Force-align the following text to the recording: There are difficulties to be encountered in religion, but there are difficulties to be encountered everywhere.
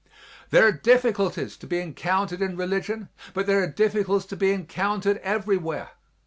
There 0.49 0.65
are 0.65 0.71
difficulties 0.71 1.55
to 1.57 1.67
be 1.67 1.79
encountered 1.79 2.41
in 2.41 2.57
religion, 2.57 3.09
but 3.35 3.45
there 3.45 3.61
are 3.61 3.67
difficulties 3.67 4.25
to 4.29 4.35
be 4.35 4.51
encountered 4.51 5.17
everywhere. 5.19 5.89